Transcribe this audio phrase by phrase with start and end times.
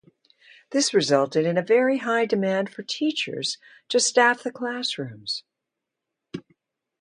[0.71, 3.59] This resulted in a very high demand for teachers
[3.89, 5.43] to staff the classrooms.